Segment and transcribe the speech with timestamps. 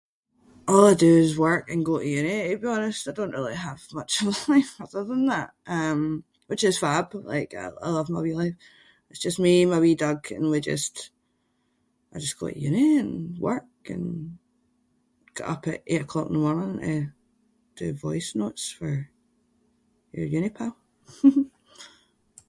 [0.67, 3.01] All I do is work and go to uni to be honest.
[3.09, 6.01] I don’t really have much in life other than that um
[6.49, 7.51] which is fab, like
[7.87, 8.57] I love my wee life.
[9.11, 11.03] It’s just me and my wee dog and we just-
[12.13, 13.13] I just go to uni and
[13.49, 14.05] work and
[15.35, 16.99] get up at eight o’ clock in the morning to
[17.79, 18.93] do voice notes for
[20.15, 20.73] your uni pal.